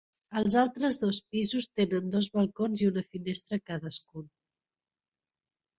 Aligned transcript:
Els 0.39 0.53
altres 0.61 0.97
dos 1.01 1.19
pisos 1.35 1.67
tenen 1.81 2.09
dos 2.17 2.31
balcons 2.39 2.85
i 2.87 2.91
una 2.93 3.07
finestra 3.13 3.63
cadascun. 3.71 4.29